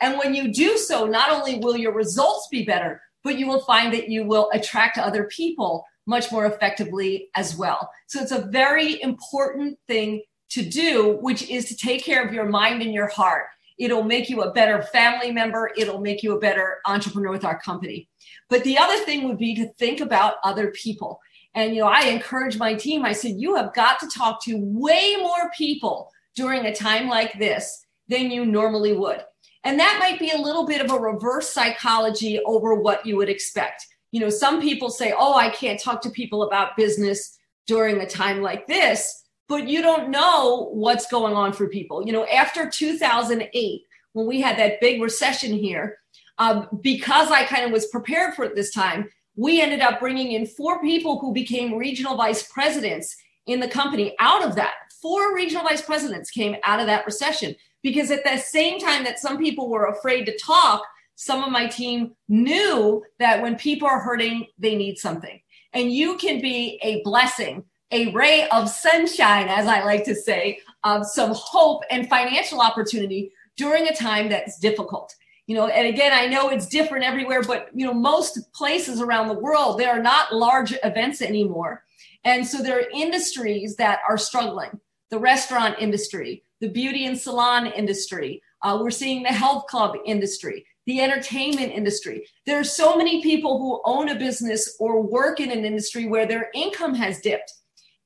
And 0.00 0.18
when 0.18 0.34
you 0.34 0.52
do 0.52 0.76
so 0.76 1.06
not 1.06 1.30
only 1.30 1.58
will 1.58 1.76
your 1.76 1.92
results 1.92 2.48
be 2.50 2.64
better 2.64 3.00
but 3.22 3.38
you 3.38 3.46
will 3.46 3.60
find 3.60 3.92
that 3.92 4.08
you 4.08 4.24
will 4.24 4.50
attract 4.52 4.98
other 4.98 5.24
people 5.24 5.84
much 6.06 6.32
more 6.32 6.46
effectively 6.46 7.28
as 7.34 7.56
well. 7.56 7.90
So 8.06 8.20
it's 8.20 8.32
a 8.32 8.46
very 8.46 9.00
important 9.02 9.78
thing 9.86 10.22
to 10.50 10.62
do 10.62 11.18
which 11.20 11.48
is 11.48 11.66
to 11.66 11.76
take 11.76 12.04
care 12.04 12.26
of 12.26 12.34
your 12.34 12.46
mind 12.46 12.82
and 12.82 12.92
your 12.92 13.08
heart 13.08 13.46
it'll 13.80 14.04
make 14.04 14.30
you 14.30 14.42
a 14.42 14.52
better 14.52 14.82
family 14.82 15.32
member 15.32 15.70
it'll 15.76 16.00
make 16.00 16.22
you 16.22 16.36
a 16.36 16.38
better 16.38 16.78
entrepreneur 16.86 17.32
with 17.32 17.44
our 17.44 17.58
company 17.60 18.08
but 18.50 18.64
the 18.64 18.76
other 18.76 18.98
thing 19.04 19.26
would 19.26 19.38
be 19.38 19.54
to 19.54 19.72
think 19.74 20.00
about 20.00 20.34
other 20.44 20.72
people. 20.72 21.20
And, 21.54 21.74
you 21.74 21.80
know, 21.80 21.88
I 21.88 22.02
encourage 22.02 22.58
my 22.58 22.74
team, 22.74 23.04
I 23.04 23.12
said, 23.12 23.36
you 23.36 23.54
have 23.56 23.72
got 23.74 23.98
to 24.00 24.08
talk 24.08 24.42
to 24.44 24.56
way 24.58 25.16
more 25.20 25.50
people 25.56 26.10
during 26.34 26.66
a 26.66 26.74
time 26.74 27.08
like 27.08 27.38
this 27.38 27.86
than 28.08 28.30
you 28.30 28.44
normally 28.44 28.92
would. 28.92 29.24
And 29.64 29.78
that 29.78 29.98
might 30.00 30.18
be 30.18 30.30
a 30.30 30.40
little 30.40 30.66
bit 30.66 30.84
of 30.84 30.90
a 30.90 30.98
reverse 30.98 31.50
psychology 31.50 32.40
over 32.44 32.74
what 32.74 33.06
you 33.06 33.16
would 33.16 33.28
expect. 33.28 33.86
You 34.10 34.20
know, 34.20 34.30
some 34.30 34.60
people 34.60 34.90
say, 34.90 35.14
oh, 35.16 35.34
I 35.34 35.50
can't 35.50 35.80
talk 35.80 36.02
to 36.02 36.10
people 36.10 36.42
about 36.42 36.76
business 36.76 37.36
during 37.66 38.00
a 38.00 38.06
time 38.06 38.42
like 38.42 38.66
this, 38.66 39.19
but 39.50 39.68
you 39.68 39.82
don't 39.82 40.10
know 40.10 40.70
what's 40.72 41.08
going 41.08 41.34
on 41.34 41.52
for 41.52 41.66
people. 41.66 42.06
You 42.06 42.12
know, 42.12 42.24
after 42.26 42.70
2008, 42.70 43.82
when 44.12 44.26
we 44.26 44.40
had 44.40 44.56
that 44.60 44.80
big 44.80 45.02
recession 45.02 45.52
here, 45.52 45.98
um, 46.38 46.68
because 46.80 47.32
I 47.32 47.44
kind 47.44 47.64
of 47.64 47.72
was 47.72 47.88
prepared 47.88 48.34
for 48.34 48.44
it 48.44 48.54
this 48.54 48.72
time, 48.72 49.10
we 49.34 49.60
ended 49.60 49.80
up 49.80 49.98
bringing 49.98 50.32
in 50.32 50.46
four 50.46 50.80
people 50.80 51.18
who 51.18 51.34
became 51.34 51.74
regional 51.74 52.16
vice 52.16 52.44
presidents 52.44 53.16
in 53.46 53.58
the 53.58 53.66
company 53.66 54.14
out 54.20 54.46
of 54.46 54.54
that. 54.54 54.74
Four 55.02 55.34
regional 55.34 55.64
vice 55.64 55.82
presidents 55.82 56.30
came 56.30 56.54
out 56.62 56.78
of 56.78 56.86
that 56.86 57.04
recession 57.04 57.56
because 57.82 58.12
at 58.12 58.22
the 58.22 58.36
same 58.38 58.78
time 58.78 59.02
that 59.02 59.18
some 59.18 59.36
people 59.36 59.68
were 59.68 59.86
afraid 59.86 60.26
to 60.26 60.38
talk, 60.38 60.86
some 61.16 61.42
of 61.42 61.50
my 61.50 61.66
team 61.66 62.12
knew 62.28 63.02
that 63.18 63.42
when 63.42 63.56
people 63.56 63.88
are 63.88 63.98
hurting, 63.98 64.46
they 64.60 64.76
need 64.76 64.96
something. 64.96 65.40
And 65.72 65.92
you 65.92 66.18
can 66.18 66.40
be 66.40 66.78
a 66.82 67.02
blessing, 67.02 67.64
a 67.90 68.12
ray 68.12 68.48
of 68.48 68.68
sunshine, 68.68 69.48
as 69.48 69.66
I 69.66 69.82
like 69.84 70.04
to 70.04 70.14
say, 70.14 70.60
of 70.84 71.06
some 71.06 71.32
hope 71.34 71.82
and 71.90 72.08
financial 72.08 72.60
opportunity 72.60 73.32
during 73.56 73.88
a 73.88 73.94
time 73.94 74.28
that's 74.28 74.58
difficult 74.58 75.14
you 75.46 75.56
know 75.56 75.66
and 75.66 75.86
again 75.86 76.12
i 76.14 76.26
know 76.26 76.48
it's 76.48 76.66
different 76.66 77.04
everywhere 77.04 77.42
but 77.42 77.68
you 77.74 77.84
know 77.84 77.92
most 77.92 78.52
places 78.54 79.00
around 79.00 79.28
the 79.28 79.34
world 79.34 79.78
there 79.78 79.90
are 79.90 80.02
not 80.02 80.32
large 80.32 80.72
events 80.84 81.20
anymore 81.20 81.84
and 82.24 82.46
so 82.46 82.62
there 82.62 82.78
are 82.78 82.88
industries 82.94 83.76
that 83.76 83.98
are 84.08 84.16
struggling 84.16 84.80
the 85.10 85.18
restaurant 85.18 85.74
industry 85.78 86.42
the 86.60 86.68
beauty 86.68 87.04
and 87.04 87.18
salon 87.18 87.66
industry 87.66 88.40
uh, 88.62 88.78
we're 88.80 88.90
seeing 88.90 89.22
the 89.22 89.28
health 89.28 89.66
club 89.66 89.96
industry 90.06 90.64
the 90.86 91.00
entertainment 91.00 91.72
industry. 91.72 92.26
There 92.46 92.58
are 92.58 92.64
so 92.64 92.96
many 92.96 93.22
people 93.22 93.58
who 93.58 93.80
own 93.84 94.08
a 94.08 94.18
business 94.18 94.76
or 94.80 95.00
work 95.00 95.38
in 95.38 95.52
an 95.52 95.64
industry 95.64 96.06
where 96.06 96.26
their 96.26 96.50
income 96.52 96.94
has 96.94 97.20
dipped. 97.20 97.52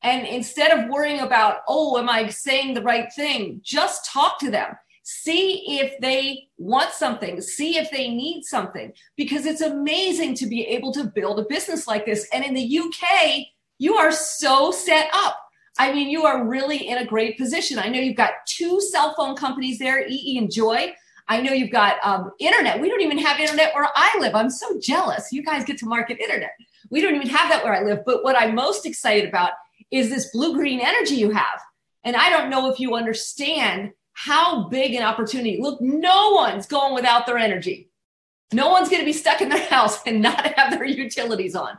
And 0.04 0.26
instead 0.26 0.70
of 0.70 0.90
worrying 0.90 1.20
about, 1.20 1.62
oh, 1.66 1.98
am 1.98 2.10
I 2.10 2.28
saying 2.28 2.74
the 2.74 2.82
right 2.82 3.10
thing? 3.14 3.60
Just 3.64 4.04
talk 4.04 4.38
to 4.40 4.50
them. 4.50 4.74
See 5.02 5.80
if 5.80 5.98
they 6.00 6.48
want 6.58 6.92
something, 6.92 7.40
see 7.40 7.78
if 7.78 7.90
they 7.90 8.08
need 8.08 8.44
something, 8.44 8.92
because 9.16 9.44
it's 9.44 9.60
amazing 9.60 10.34
to 10.36 10.46
be 10.46 10.66
able 10.66 10.92
to 10.92 11.04
build 11.04 11.40
a 11.40 11.44
business 11.44 11.86
like 11.86 12.06
this. 12.06 12.28
And 12.32 12.44
in 12.44 12.54
the 12.54 12.78
UK, 12.78 13.46
you 13.78 13.94
are 13.96 14.12
so 14.12 14.70
set 14.70 15.08
up. 15.12 15.38
I 15.78 15.92
mean, 15.92 16.08
you 16.08 16.24
are 16.24 16.46
really 16.46 16.88
in 16.88 16.98
a 16.98 17.06
great 17.06 17.36
position. 17.36 17.78
I 17.78 17.88
know 17.88 17.98
you've 17.98 18.16
got 18.16 18.32
two 18.46 18.80
cell 18.80 19.14
phone 19.14 19.36
companies 19.36 19.78
there, 19.78 20.06
EE 20.06 20.38
and 20.38 20.52
Joy. 20.52 20.94
I 21.28 21.40
know 21.40 21.52
you've 21.52 21.72
got 21.72 21.96
um, 22.04 22.30
internet. 22.38 22.80
We 22.80 22.88
don't 22.88 23.00
even 23.00 23.18
have 23.18 23.40
internet 23.40 23.74
where 23.74 23.88
I 23.94 24.16
live. 24.20 24.34
I'm 24.34 24.50
so 24.50 24.78
jealous. 24.78 25.32
You 25.32 25.42
guys 25.42 25.64
get 25.64 25.78
to 25.78 25.86
market 25.86 26.20
internet. 26.20 26.52
We 26.90 27.00
don't 27.00 27.14
even 27.14 27.28
have 27.28 27.50
that 27.50 27.64
where 27.64 27.74
I 27.74 27.82
live. 27.82 28.00
But 28.04 28.22
what 28.22 28.38
I'm 28.38 28.54
most 28.54 28.86
excited 28.86 29.28
about 29.28 29.52
is 29.90 30.10
this 30.10 30.30
blue 30.32 30.54
green 30.54 30.80
energy 30.80 31.14
you 31.14 31.30
have. 31.30 31.60
And 32.04 32.16
I 32.16 32.30
don't 32.30 32.50
know 32.50 32.70
if 32.70 32.78
you 32.78 32.94
understand 32.94 33.92
how 34.12 34.68
big 34.68 34.94
an 34.94 35.02
opportunity. 35.02 35.58
Look, 35.60 35.80
no 35.80 36.32
one's 36.32 36.66
going 36.66 36.94
without 36.94 37.26
their 37.26 37.38
energy. 37.38 37.90
No 38.52 38.70
one's 38.70 38.88
going 38.88 39.00
to 39.00 39.06
be 39.06 39.12
stuck 39.12 39.40
in 39.40 39.48
their 39.48 39.66
house 39.70 40.00
and 40.06 40.22
not 40.22 40.54
have 40.54 40.70
their 40.70 40.84
utilities 40.84 41.56
on. 41.56 41.76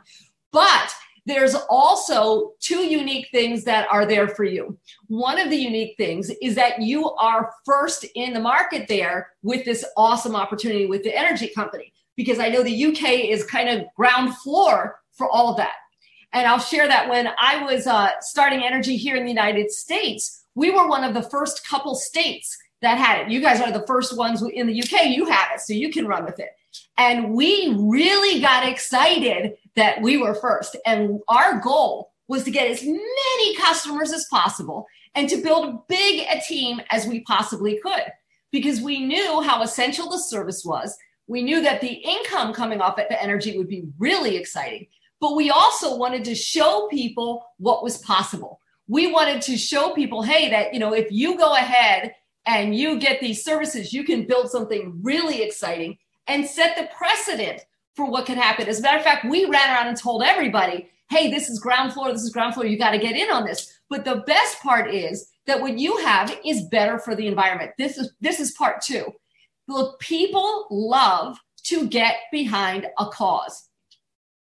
But 0.52 0.94
there's 1.26 1.56
also 1.68 2.52
two 2.60 2.84
unique 2.86 3.28
things 3.32 3.64
that 3.64 3.88
are 3.90 4.06
there 4.06 4.28
for 4.28 4.44
you. 4.44 4.78
One 5.08 5.40
of 5.40 5.50
the 5.50 5.56
unique 5.56 5.96
things 5.96 6.30
is 6.40 6.54
that 6.54 6.80
you 6.80 7.10
are 7.14 7.52
first 7.64 8.06
in 8.14 8.32
the 8.32 8.40
market 8.40 8.86
there 8.86 9.32
with 9.42 9.64
this 9.64 9.84
awesome 9.96 10.36
opportunity 10.36 10.86
with 10.86 11.02
the 11.02 11.16
energy 11.16 11.48
company, 11.48 11.92
because 12.16 12.38
I 12.38 12.48
know 12.48 12.62
the 12.62 12.86
UK 12.86 13.28
is 13.28 13.44
kind 13.44 13.68
of 13.68 13.86
ground 13.96 14.36
floor 14.36 15.00
for 15.12 15.28
all 15.28 15.50
of 15.50 15.56
that. 15.56 15.74
And 16.32 16.46
I'll 16.46 16.58
share 16.58 16.86
that 16.86 17.08
when 17.08 17.28
I 17.38 17.62
was 17.64 17.86
uh, 17.86 18.10
starting 18.20 18.62
energy 18.62 18.96
here 18.96 19.16
in 19.16 19.24
the 19.24 19.30
United 19.30 19.70
States, 19.70 20.44
we 20.54 20.70
were 20.70 20.88
one 20.88 21.04
of 21.04 21.14
the 21.14 21.22
first 21.22 21.66
couple 21.66 21.94
states 21.94 22.56
that 22.82 22.98
had 22.98 23.22
it. 23.22 23.30
You 23.30 23.40
guys 23.40 23.60
are 23.60 23.72
the 23.72 23.86
first 23.86 24.16
ones 24.16 24.42
in 24.42 24.66
the 24.66 24.82
UK, 24.82 25.06
you 25.06 25.26
have 25.26 25.48
it, 25.54 25.60
so 25.60 25.72
you 25.72 25.90
can 25.90 26.06
run 26.06 26.24
with 26.24 26.38
it. 26.38 26.50
And 26.98 27.34
we 27.34 27.74
really 27.78 28.40
got 28.40 28.68
excited 28.68 29.54
that 29.76 30.00
we 30.02 30.16
were 30.16 30.34
first. 30.34 30.76
And 30.86 31.20
our 31.28 31.60
goal 31.60 32.12
was 32.28 32.44
to 32.44 32.50
get 32.50 32.70
as 32.70 32.82
many 32.82 33.56
customers 33.56 34.12
as 34.12 34.26
possible 34.30 34.86
and 35.14 35.28
to 35.28 35.36
build 35.38 35.86
big 35.88 36.26
a 36.30 36.40
team 36.40 36.80
as 36.90 37.06
we 37.06 37.20
possibly 37.20 37.78
could 37.82 38.12
because 38.50 38.80
we 38.80 39.04
knew 39.04 39.42
how 39.42 39.62
essential 39.62 40.10
the 40.10 40.18
service 40.18 40.64
was. 40.64 40.96
We 41.26 41.42
knew 41.42 41.62
that 41.62 41.80
the 41.80 41.92
income 41.92 42.52
coming 42.52 42.80
off 42.80 42.98
at 42.98 43.08
the 43.08 43.20
energy 43.20 43.56
would 43.58 43.68
be 43.68 43.84
really 43.98 44.36
exciting, 44.36 44.86
but 45.20 45.36
we 45.36 45.50
also 45.50 45.96
wanted 45.96 46.24
to 46.24 46.34
show 46.34 46.88
people 46.90 47.46
what 47.58 47.82
was 47.82 47.98
possible. 47.98 48.60
We 48.88 49.12
wanted 49.12 49.42
to 49.42 49.56
show 49.56 49.90
people, 49.94 50.22
hey, 50.22 50.50
that, 50.50 50.72
you 50.72 50.80
know, 50.80 50.92
if 50.92 51.10
you 51.10 51.36
go 51.36 51.54
ahead 51.54 52.14
and 52.46 52.74
you 52.74 52.98
get 52.98 53.20
these 53.20 53.44
services, 53.44 53.92
you 53.92 54.04
can 54.04 54.26
build 54.26 54.50
something 54.50 55.00
really 55.02 55.42
exciting 55.42 55.98
and 56.28 56.46
set 56.46 56.76
the 56.76 56.88
precedent 56.96 57.62
for 57.94 58.08
what 58.10 58.26
could 58.26 58.38
happen. 58.38 58.68
As 58.68 58.78
a 58.78 58.82
matter 58.82 58.98
of 58.98 59.04
fact, 59.04 59.24
we 59.24 59.46
ran 59.46 59.70
around 59.70 59.88
and 59.88 59.96
told 59.96 60.22
everybody, 60.22 60.88
hey, 61.08 61.30
this 61.30 61.48
is 61.48 61.58
ground 61.58 61.92
floor, 61.92 62.12
this 62.12 62.22
is 62.22 62.32
ground 62.32 62.54
floor, 62.54 62.66
you 62.66 62.78
got 62.78 62.90
to 62.90 62.98
get 62.98 63.16
in 63.16 63.30
on 63.30 63.44
this. 63.44 63.80
But 63.88 64.04
the 64.04 64.22
best 64.26 64.60
part 64.60 64.92
is 64.92 65.30
that 65.46 65.60
what 65.60 65.78
you 65.78 65.96
have 65.98 66.36
is 66.44 66.68
better 66.70 66.98
for 66.98 67.14
the 67.14 67.26
environment. 67.26 67.72
This 67.78 67.96
is 67.96 68.12
this 68.20 68.40
is 68.40 68.50
part 68.52 68.82
two. 68.82 69.06
Look, 69.68 69.98
people 70.00 70.66
love 70.70 71.38
to 71.64 71.86
get 71.88 72.16
behind 72.30 72.86
a 72.98 73.06
cause. 73.06 73.65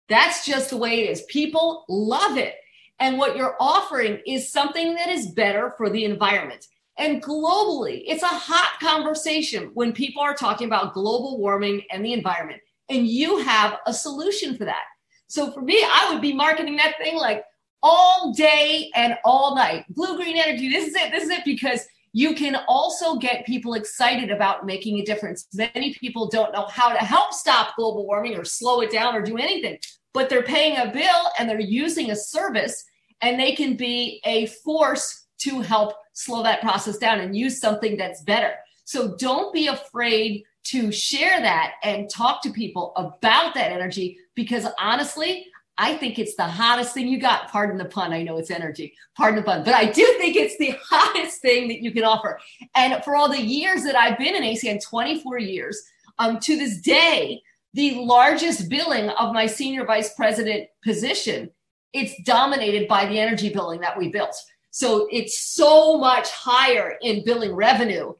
That's 0.10 0.46
just 0.46 0.70
the 0.70 0.78
way 0.78 1.02
it 1.02 1.10
is. 1.10 1.24
People 1.24 1.86
love 1.90 2.38
it. 2.38 2.56
And 3.00 3.18
what 3.18 3.36
you're 3.36 3.58
offering 3.60 4.22
is 4.26 4.52
something 4.52 4.96
that 4.96 5.10
is 5.10 5.32
better 5.32 5.74
for 5.78 5.90
the 5.90 6.06
environment. 6.06 6.66
And 6.98 7.22
globally, 7.22 8.04
it's 8.08 8.24
a 8.24 8.28
hot 8.28 8.80
conversation 8.80 9.72
when 9.74 9.92
people 9.92 10.22
are 10.22 10.34
talking 10.34 10.68
about 10.68 10.94
global 10.94 11.38
warming 11.38 11.82
and 11.92 12.06
the 12.06 12.14
environment 12.14 12.62
and 12.90 13.08
you 13.08 13.40
have 13.40 13.80
a 13.86 13.94
solution 13.94 14.56
for 14.58 14.66
that. 14.66 14.84
So 15.28 15.52
for 15.52 15.62
me, 15.62 15.84
I 15.84 16.12
would 16.12 16.22
be 16.22 16.34
marketing 16.34 16.76
that 16.78 16.98
thing 16.98 17.18
like 17.18 17.44
all 17.82 18.34
day 18.34 18.92
and 18.96 19.18
all 19.26 19.56
night. 19.56 19.86
Blue 19.90 20.16
green 20.16 20.38
energy. 20.38 20.70
This 20.70 20.88
is 20.88 20.96
it. 20.96 21.12
This 21.12 21.24
is 21.24 21.30
it 21.30 21.46
because 21.46 21.82
you 22.16 22.34
can 22.34 22.56
also 22.70 23.18
get 23.18 23.46
people 23.46 23.74
excited 23.74 24.32
about 24.32 24.66
making 24.66 24.98
a 24.98 25.04
difference. 25.04 25.50
Many 25.54 25.94
people 25.96 26.30
don't 26.30 26.54
know 26.54 26.66
how 26.68 26.94
to 26.94 27.00
help 27.00 27.34
stop 27.34 27.76
global 27.76 28.08
warming 28.08 28.38
or 28.38 28.46
slow 28.46 28.80
it 28.80 28.90
down 28.90 29.18
or 29.18 29.22
do 29.22 29.38
anything, 29.38 29.78
but 30.14 30.30
they're 30.30 30.42
paying 30.42 30.78
a 30.78 30.94
bill 30.94 31.30
and 31.38 31.50
they're 31.50 31.60
using 31.60 32.12
a 32.12 32.16
service 32.16 32.86
and 33.20 33.38
they 33.38 33.52
can 33.52 33.76
be 33.76 34.22
a 34.24 34.46
force 34.46 35.28
to 35.40 35.60
help 35.60 35.92
slow 36.14 36.42
that 36.42 36.62
process 36.62 36.98
down 36.98 37.20
and 37.20 37.36
use 37.36 37.60
something 37.60 37.98
that's 37.98 38.24
better. 38.24 38.54
So 38.86 39.18
don't 39.18 39.52
be 39.52 39.68
afraid 39.68 40.46
to 40.68 40.94
share 40.94 41.42
that 41.42 41.74
and 41.84 42.10
talk 42.10 42.42
to 42.44 42.50
people 42.50 42.94
about 42.96 43.56
that 43.56 43.74
energy 43.74 44.18
because 44.36 44.66
honestly, 44.80 45.48
I 45.78 45.96
think 45.96 46.18
it's 46.18 46.36
the 46.36 46.48
hottest 46.48 46.94
thing 46.94 47.08
you 47.08 47.20
got. 47.20 47.50
Pardon 47.50 47.78
the 47.78 47.86
pun. 47.86 48.14
I 48.14 48.24
know 48.24 48.38
it's 48.38 48.52
energy. 48.52 48.94
Pardon 49.16 49.38
the 49.38 49.44
pun. 49.44 49.64
But 49.64 49.74
I 49.74 49.86
do 49.86 50.06
think 50.18 50.36
it's 50.36 50.58
the 50.58 50.76
hottest 50.90 51.42
thing 51.42 51.68
that 51.68 51.82
you 51.82 51.92
can 51.92 52.04
offer. 52.04 52.40
And 52.76 53.04
for 53.04 53.16
all 53.16 53.30
the 53.30 53.42
years 53.42 53.84
that 53.84 53.96
I've 53.96 54.18
been 54.18 54.36
in 54.36 54.44
ACN, 54.44 54.82
24 54.82 55.40
years, 55.40 55.82
um, 56.18 56.40
to 56.40 56.58
this 56.58 56.80
day, 56.82 57.42
the 57.74 57.96
largest 57.96 58.70
billing 58.70 59.10
of 59.10 59.34
my 59.34 59.48
senior 59.48 59.86
vice 59.86 60.14
president 60.14 60.70
position, 60.84 61.52
it's 61.92 62.14
dominated 62.24 62.88
by 62.88 63.06
the 63.06 63.20
energy 63.20 63.50
billing 63.50 63.82
that 63.82 63.98
we 63.98 64.10
built. 64.10 64.36
So 64.72 65.08
it's 65.12 65.40
so 65.40 65.98
much 65.98 66.30
higher 66.30 66.98
in 67.02 67.26
billing 67.26 67.54
revenue 67.54 68.14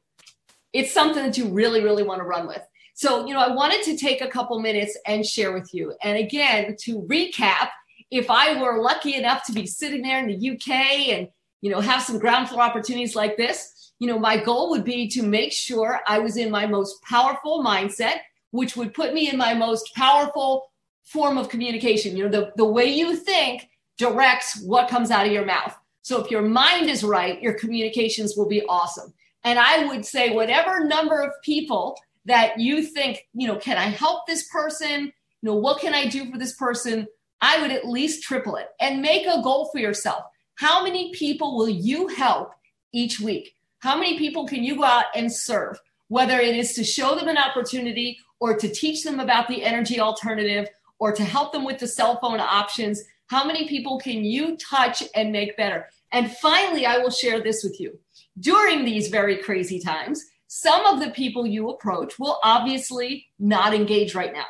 it's 0.76 0.92
something 0.92 1.24
that 1.24 1.38
you 1.38 1.48
really, 1.48 1.82
really 1.82 2.04
want 2.04 2.20
to 2.20 2.26
run 2.26 2.48
with. 2.48 2.62
So, 2.96 3.28
you 3.28 3.34
know, 3.34 3.42
I 3.42 3.54
wanted 3.54 3.84
to 3.84 3.98
take 3.98 4.22
a 4.22 4.28
couple 4.28 4.58
minutes 4.62 4.98
and 5.06 5.26
share 5.26 5.52
with 5.52 5.74
you. 5.74 5.94
And 6.02 6.18
again, 6.18 6.78
to 6.84 7.02
recap, 7.02 7.68
if 8.10 8.32
I 8.32 8.60
were 8.62 8.82
lucky 8.82 9.16
enough 9.16 9.46
to 9.48 9.52
be 9.52 9.68
sitting 9.68 10.02
there 10.02 10.18
in 10.18 10.28
the 10.28 10.52
UK 10.52 10.70
and, 11.10 11.28
you 11.60 11.70
know, 11.70 11.82
have 11.82 12.02
some 12.02 12.20
ground 12.20 12.48
floor 12.48 12.62
opportunities 12.62 13.14
like 13.14 13.36
this, 13.36 13.92
you 14.00 14.08
know, 14.08 14.18
my 14.18 14.42
goal 14.42 14.70
would 14.70 14.86
be 14.86 15.10
to 15.10 15.24
make 15.24 15.52
sure 15.52 16.00
I 16.08 16.20
was 16.20 16.38
in 16.38 16.50
my 16.50 16.68
most 16.68 17.02
powerful 17.04 17.62
mindset, 17.62 18.20
which 18.52 18.78
would 18.78 18.94
put 18.94 19.14
me 19.14 19.30
in 19.30 19.38
my 19.38 19.54
most 19.54 19.94
powerful 19.94 20.72
form 21.04 21.38
of 21.38 21.50
communication. 21.50 22.16
You 22.16 22.30
know, 22.30 22.30
the, 22.30 22.52
the 22.56 22.66
way 22.66 22.86
you 22.86 23.18
think 23.18 23.68
directs 23.98 24.62
what 24.62 24.90
comes 24.90 25.12
out 25.12 25.26
of 25.26 25.34
your 25.34 25.46
mouth. 25.46 25.76
So 26.02 26.24
if 26.24 26.32
your 26.32 26.44
mind 26.44 26.90
is 26.90 27.04
right, 27.04 27.42
your 27.42 27.56
communications 27.56 28.38
will 28.38 28.48
be 28.48 28.64
awesome. 28.70 29.14
And 29.44 29.60
I 29.60 29.86
would 29.88 30.06
say, 30.06 30.34
whatever 30.34 30.86
number 30.86 31.22
of 31.22 31.32
people 31.44 31.98
that 32.26 32.60
you 32.60 32.84
think, 32.84 33.28
you 33.34 33.48
know, 33.48 33.58
can 33.58 33.78
I 33.78 33.86
help 33.86 34.26
this 34.26 34.48
person? 34.50 35.12
You 35.42 35.50
know, 35.50 35.56
what 35.56 35.80
can 35.80 35.94
I 35.94 36.08
do 36.08 36.32
for 36.32 36.38
this 36.38 36.56
person? 36.56 37.08
I 37.42 37.62
would 37.62 37.72
at 37.72 37.88
least 37.88 38.24
triple 38.24 38.56
it 38.56 38.70
and 38.80 39.02
make 39.02 39.28
a 39.28 39.42
goal 39.42 39.70
for 39.72 39.80
yourself. 39.80 40.24
How 40.56 40.84
many 40.84 41.14
people 41.14 41.58
will 41.58 41.70
you 41.70 42.08
help 42.08 42.54
each 42.94 43.20
week? 43.20 43.56
How 43.80 43.96
many 43.96 44.18
people 44.18 44.48
can 44.48 44.64
you 44.64 44.78
go 44.78 44.84
out 44.84 45.06
and 45.16 45.32
serve? 45.32 45.80
Whether 46.08 46.40
it 46.40 46.56
is 46.56 46.74
to 46.74 46.84
show 46.84 47.16
them 47.16 47.28
an 47.28 47.38
opportunity 47.38 48.20
or 48.40 48.58
to 48.58 48.70
teach 48.70 49.04
them 49.04 49.20
about 49.20 49.48
the 49.48 49.64
energy 49.64 50.00
alternative 50.00 50.68
or 50.98 51.12
to 51.12 51.24
help 51.24 51.52
them 51.52 51.66
with 51.66 51.80
the 51.80 51.88
cell 51.88 52.20
phone 52.20 52.40
options, 52.40 53.04
how 53.28 53.46
many 53.46 53.68
people 53.68 54.00
can 54.00 54.24
you 54.24 54.58
touch 54.58 55.04
and 55.14 55.32
make 55.32 55.58
better? 55.58 55.90
And 56.12 56.32
finally, 56.38 56.86
I 56.86 57.00
will 57.00 57.10
share 57.10 57.42
this 57.42 57.64
with 57.64 57.80
you 57.80 58.00
during 58.40 58.86
these 58.86 59.10
very 59.10 59.38
crazy 59.38 59.80
times, 59.80 60.24
some 60.58 60.86
of 60.86 61.02
the 61.02 61.10
people 61.10 61.46
you 61.46 61.70
approach 61.70 62.18
will 62.18 62.40
obviously 62.42 63.28
not 63.38 63.74
engage 63.74 64.16
right 64.16 64.32
now, 64.32 64.46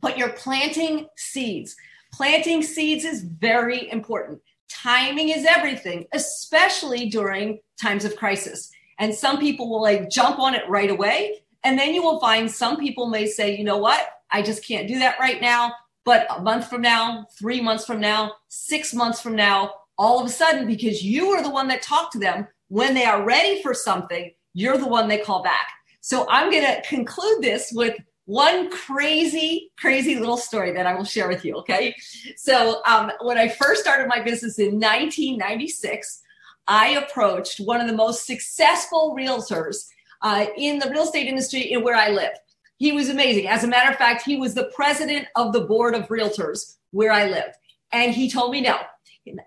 but 0.00 0.16
you're 0.16 0.28
planting 0.28 1.08
seeds. 1.16 1.74
Planting 2.12 2.62
seeds 2.62 3.04
is 3.04 3.24
very 3.24 3.90
important. 3.90 4.40
Timing 4.70 5.30
is 5.30 5.44
everything, 5.44 6.06
especially 6.12 7.08
during 7.08 7.58
times 7.82 8.04
of 8.04 8.14
crisis. 8.14 8.70
And 9.00 9.12
some 9.12 9.40
people 9.40 9.68
will 9.68 9.82
like 9.82 10.08
jump 10.08 10.38
on 10.38 10.54
it 10.54 10.62
right 10.68 10.88
away. 10.88 11.42
And 11.64 11.76
then 11.76 11.94
you 11.94 12.02
will 12.04 12.20
find 12.20 12.48
some 12.48 12.76
people 12.76 13.08
may 13.08 13.26
say, 13.26 13.56
you 13.56 13.64
know 13.64 13.78
what? 13.78 14.08
I 14.30 14.40
just 14.40 14.64
can't 14.64 14.86
do 14.86 15.00
that 15.00 15.18
right 15.18 15.40
now. 15.40 15.72
But 16.04 16.28
a 16.30 16.40
month 16.40 16.70
from 16.70 16.82
now, 16.82 17.26
three 17.36 17.60
months 17.60 17.84
from 17.84 17.98
now, 17.98 18.34
six 18.46 18.94
months 18.94 19.20
from 19.20 19.34
now, 19.34 19.72
all 19.98 20.20
of 20.20 20.26
a 20.26 20.30
sudden, 20.30 20.68
because 20.68 21.02
you 21.02 21.30
are 21.30 21.42
the 21.42 21.50
one 21.50 21.66
that 21.68 21.82
talked 21.82 22.12
to 22.12 22.20
them, 22.20 22.46
when 22.68 22.94
they 22.94 23.04
are 23.04 23.24
ready 23.24 23.60
for 23.62 23.74
something, 23.74 24.32
you're 24.58 24.76
the 24.76 24.88
one 24.88 25.06
they 25.06 25.18
call 25.18 25.40
back. 25.40 25.68
So 26.00 26.26
I'm 26.28 26.50
going 26.50 26.64
to 26.64 26.82
conclude 26.82 27.42
this 27.42 27.70
with 27.72 27.96
one 28.24 28.70
crazy, 28.70 29.70
crazy 29.78 30.16
little 30.16 30.36
story 30.36 30.72
that 30.72 30.84
I 30.84 30.94
will 30.94 31.04
share 31.04 31.28
with 31.28 31.44
you. 31.44 31.54
Okay. 31.58 31.94
So 32.36 32.82
um, 32.84 33.12
when 33.20 33.38
I 33.38 33.48
first 33.48 33.80
started 33.80 34.08
my 34.08 34.20
business 34.20 34.58
in 34.58 34.80
1996, 34.80 36.22
I 36.66 36.88
approached 36.90 37.60
one 37.60 37.80
of 37.80 37.86
the 37.86 37.94
most 37.94 38.26
successful 38.26 39.14
realtors 39.16 39.86
uh, 40.22 40.46
in 40.56 40.80
the 40.80 40.90
real 40.90 41.04
estate 41.04 41.28
industry 41.28 41.72
in 41.72 41.84
where 41.84 41.96
I 41.96 42.10
live. 42.10 42.32
He 42.78 42.90
was 42.90 43.10
amazing. 43.10 43.46
As 43.46 43.62
a 43.62 43.68
matter 43.68 43.90
of 43.90 43.96
fact, 43.96 44.24
he 44.24 44.36
was 44.36 44.54
the 44.54 44.70
president 44.74 45.28
of 45.36 45.52
the 45.52 45.62
board 45.62 45.94
of 45.94 46.08
realtors 46.08 46.76
where 46.90 47.12
I 47.12 47.26
lived. 47.26 47.54
And 47.92 48.12
he 48.12 48.28
told 48.28 48.50
me 48.50 48.60
no. 48.60 48.76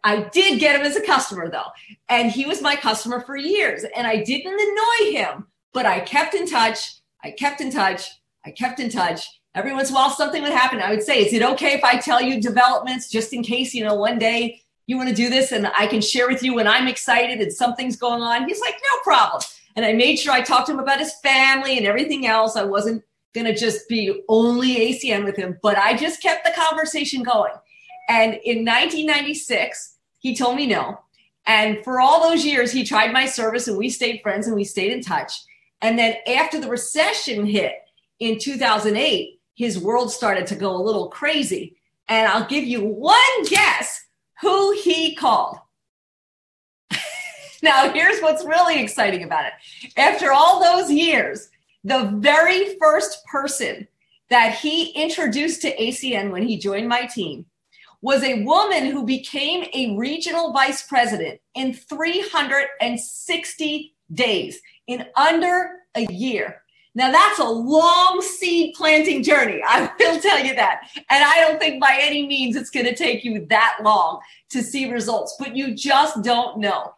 I 0.03 0.29
did 0.31 0.59
get 0.59 0.79
him 0.79 0.85
as 0.85 0.95
a 0.95 1.05
customer 1.05 1.49
though. 1.49 1.69
And 2.09 2.31
he 2.31 2.45
was 2.45 2.61
my 2.61 2.75
customer 2.75 3.21
for 3.21 3.35
years. 3.35 3.83
And 3.95 4.07
I 4.07 4.23
didn't 4.23 4.59
annoy 4.59 5.11
him, 5.11 5.47
but 5.73 5.85
I 5.85 5.99
kept 5.99 6.33
in 6.33 6.47
touch. 6.47 6.95
I 7.23 7.31
kept 7.31 7.61
in 7.61 7.71
touch. 7.71 8.09
I 8.45 8.51
kept 8.51 8.79
in 8.79 8.89
touch. 8.89 9.25
Every 9.53 9.73
once 9.73 9.89
in 9.89 9.95
a 9.95 9.99
while, 9.99 10.09
something 10.09 10.41
would 10.41 10.53
happen. 10.53 10.79
I 10.79 10.89
would 10.89 11.03
say, 11.03 11.25
Is 11.25 11.33
it 11.33 11.43
okay 11.43 11.73
if 11.73 11.83
I 11.83 11.97
tell 11.97 12.21
you 12.21 12.41
developments 12.41 13.09
just 13.09 13.33
in 13.33 13.43
case, 13.43 13.73
you 13.73 13.83
know, 13.83 13.95
one 13.95 14.17
day 14.17 14.61
you 14.87 14.97
want 14.97 15.09
to 15.09 15.15
do 15.15 15.29
this 15.29 15.51
and 15.51 15.67
I 15.67 15.87
can 15.87 16.01
share 16.01 16.27
with 16.27 16.41
you 16.41 16.55
when 16.55 16.67
I'm 16.67 16.87
excited 16.87 17.41
and 17.41 17.51
something's 17.51 17.97
going 17.97 18.21
on? 18.21 18.47
He's 18.47 18.61
like, 18.61 18.75
No 18.75 18.99
problem. 19.03 19.41
And 19.75 19.85
I 19.85 19.93
made 19.93 20.17
sure 20.17 20.33
I 20.33 20.41
talked 20.41 20.67
to 20.67 20.73
him 20.73 20.79
about 20.79 20.99
his 20.99 21.13
family 21.21 21.77
and 21.77 21.85
everything 21.85 22.27
else. 22.27 22.55
I 22.55 22.63
wasn't 22.63 23.03
going 23.33 23.45
to 23.45 23.55
just 23.55 23.87
be 23.87 24.21
only 24.27 24.75
ACN 24.75 25.23
with 25.23 25.37
him, 25.37 25.57
but 25.61 25.77
I 25.77 25.95
just 25.95 26.21
kept 26.21 26.45
the 26.45 26.51
conversation 26.51 27.23
going. 27.23 27.53
And 28.11 28.33
in 28.43 28.65
1996, 28.65 29.95
he 30.19 30.35
told 30.35 30.57
me 30.57 30.67
no. 30.67 30.99
And 31.45 31.81
for 31.81 32.01
all 32.01 32.21
those 32.21 32.43
years, 32.43 32.69
he 32.69 32.83
tried 32.83 33.13
my 33.13 33.25
service 33.25 33.69
and 33.69 33.77
we 33.77 33.87
stayed 33.87 34.21
friends 34.21 34.47
and 34.47 34.55
we 34.55 34.65
stayed 34.65 34.91
in 34.91 35.01
touch. 35.01 35.31
And 35.81 35.97
then 35.97 36.15
after 36.27 36.59
the 36.59 36.67
recession 36.67 37.45
hit 37.45 37.75
in 38.19 38.37
2008, 38.37 39.39
his 39.55 39.79
world 39.79 40.11
started 40.11 40.45
to 40.47 40.55
go 40.55 40.75
a 40.75 40.83
little 40.83 41.07
crazy. 41.07 41.77
And 42.09 42.27
I'll 42.27 42.49
give 42.49 42.65
you 42.65 42.83
one 42.83 43.45
guess 43.45 44.03
who 44.41 44.73
he 44.73 45.15
called. 45.15 45.55
now, 47.63 47.93
here's 47.93 48.19
what's 48.19 48.43
really 48.43 48.81
exciting 48.81 49.23
about 49.23 49.45
it. 49.45 49.53
After 49.95 50.33
all 50.33 50.59
those 50.59 50.91
years, 50.91 51.47
the 51.85 52.11
very 52.17 52.77
first 52.77 53.25
person 53.25 53.87
that 54.29 54.55
he 54.55 54.91
introduced 55.01 55.61
to 55.61 55.77
ACN 55.77 56.31
when 56.31 56.43
he 56.43 56.57
joined 56.57 56.89
my 56.89 57.05
team 57.05 57.45
was 58.01 58.23
a 58.23 58.43
woman 58.43 58.87
who 58.87 59.05
became 59.05 59.65
a 59.73 59.95
regional 59.95 60.51
vice 60.51 60.83
president 60.83 61.39
in 61.53 61.73
360 61.73 63.95
days 64.13 64.59
in 64.87 65.05
under 65.15 65.71
a 65.95 66.11
year. 66.11 66.61
Now 66.93 67.11
that's 67.11 67.39
a 67.39 67.45
long 67.45 68.21
seed 68.21 68.75
planting 68.75 69.23
journey. 69.23 69.61
I 69.65 69.89
will 69.99 70.19
tell 70.19 70.43
you 70.43 70.55
that. 70.55 70.89
And 71.09 71.23
I 71.23 71.39
don't 71.39 71.59
think 71.59 71.79
by 71.79 71.97
any 71.99 72.27
means 72.27 72.55
it's 72.55 72.69
going 72.69 72.85
to 72.85 72.95
take 72.95 73.23
you 73.23 73.45
that 73.49 73.77
long 73.81 74.19
to 74.49 74.61
see 74.61 74.91
results, 74.91 75.35
but 75.39 75.55
you 75.55 75.73
just 75.73 76.21
don't 76.21 76.59
know. 76.59 76.89